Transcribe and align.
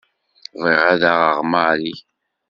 Bɣiɣ 0.61 0.81
ad 0.93 1.03
aɣeɣ 1.11 1.39
Marie. 1.51 1.99